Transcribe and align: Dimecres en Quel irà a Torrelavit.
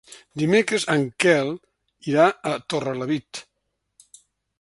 Dimecres 0.41 0.85
en 0.93 1.03
Quel 1.23 1.51
irà 2.13 2.25
a 2.53 2.53
Torrelavit. 2.75 3.43